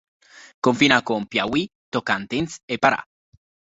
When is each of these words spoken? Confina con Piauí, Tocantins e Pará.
Confina 0.67 0.97
con 1.09 1.21
Piauí, 1.31 1.63
Tocantins 1.93 2.53
e 2.73 2.75
Pará. 2.83 3.01